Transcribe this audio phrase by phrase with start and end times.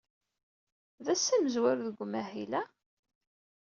[1.05, 2.67] D ass amezwaru deg umahil, ah?